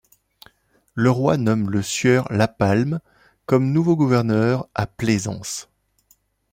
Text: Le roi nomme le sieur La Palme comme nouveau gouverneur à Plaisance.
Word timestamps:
Le 0.95 1.11
roi 1.11 1.37
nomme 1.37 1.69
le 1.69 1.83
sieur 1.83 2.25
La 2.33 2.47
Palme 2.47 3.01
comme 3.45 3.71
nouveau 3.71 3.95
gouverneur 3.95 4.67
à 4.73 4.87
Plaisance. 4.87 5.69